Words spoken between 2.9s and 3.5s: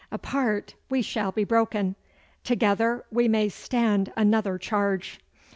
we may